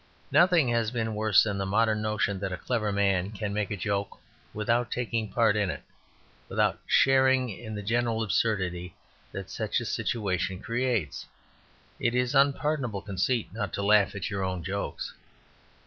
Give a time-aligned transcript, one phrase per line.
[0.31, 3.77] Nothing has been worse than the modern notion that a clever man can make a
[3.77, 4.17] joke
[4.51, 5.83] without taking part in it;
[6.49, 8.95] without sharing in the general absurdity
[9.31, 11.27] that such a situation creates.
[11.99, 15.13] It is unpardonable conceit not to laugh at your own jokes.